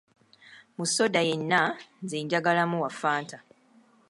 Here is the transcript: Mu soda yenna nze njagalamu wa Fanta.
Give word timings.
Mu 0.75 0.85
soda 0.93 1.21
yenna 1.29 1.61
nze 2.03 2.17
njagalamu 2.25 2.77
wa 2.83 2.91
Fanta. 2.99 3.37